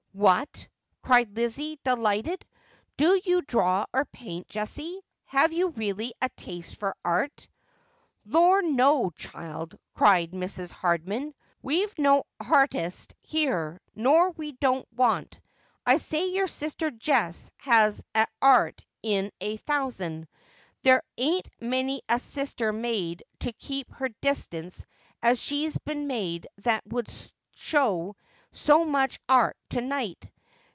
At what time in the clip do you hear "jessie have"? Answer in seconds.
4.49-5.53